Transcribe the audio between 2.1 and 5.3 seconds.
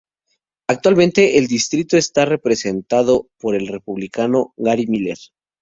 representado por el Republicano Gary Miller.